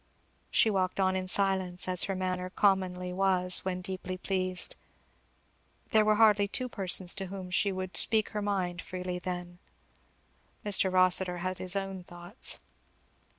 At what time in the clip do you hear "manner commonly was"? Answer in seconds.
2.15-3.63